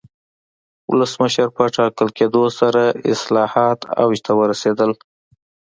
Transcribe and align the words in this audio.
ولسمشر 0.91 1.47
په 1.57 1.63
ټاکل 1.75 2.07
کېدو 2.17 2.43
سره 2.59 2.81
اصلاحات 3.13 3.79
اوج 4.03 4.17
ته 4.25 4.31
ورسېدل. 4.39 4.91